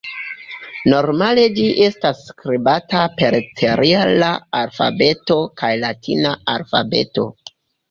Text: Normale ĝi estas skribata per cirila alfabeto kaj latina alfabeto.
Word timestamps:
Normale 0.93 1.43
ĝi 1.57 1.65
estas 1.87 2.21
skribata 2.29 3.03
per 3.21 3.37
cirila 3.61 4.31
alfabeto 4.63 5.39
kaj 5.63 5.73
latina 5.87 6.35
alfabeto. 6.59 7.31